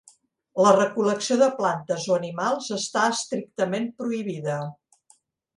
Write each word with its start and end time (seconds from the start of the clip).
La 0.67 0.71
recol·lecció 0.77 1.35
de 1.41 1.49
plantes 1.59 2.09
o 2.13 2.17
animals 2.17 2.71
està 2.79 3.05
estrictament 3.19 3.89
prohibida. 4.03 4.57